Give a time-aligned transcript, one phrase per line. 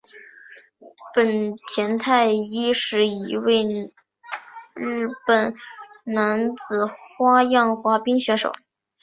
[1.13, 3.61] 本田太一是一位
[4.73, 5.53] 日本
[6.05, 8.51] 男子花样滑冰选手。